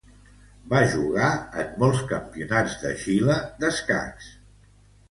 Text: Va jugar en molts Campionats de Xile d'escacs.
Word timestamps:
Va 0.71 0.79
jugar 0.93 1.27
en 1.65 1.69
molts 1.83 2.01
Campionats 2.15 2.81
de 2.87 2.95
Xile 3.05 3.39
d'escacs. 3.63 4.35